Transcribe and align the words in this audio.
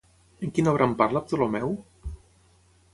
En 0.47 0.53
quina 0.57 0.71
obra 0.71 0.87
en 0.91 0.95
parla 1.03 1.23
Ptolomeu? 1.27 1.79